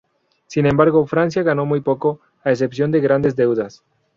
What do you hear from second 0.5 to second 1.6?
embargo, Francia